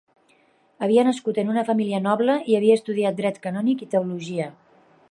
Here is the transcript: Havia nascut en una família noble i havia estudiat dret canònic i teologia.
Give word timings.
Havia 0.85 1.03
nascut 1.07 1.37
en 1.43 1.51
una 1.57 1.65
família 1.67 2.01
noble 2.07 2.39
i 2.55 2.59
havia 2.61 2.79
estudiat 2.81 3.21
dret 3.21 3.39
canònic 3.47 3.87
i 3.87 3.91
teologia. 3.97 4.53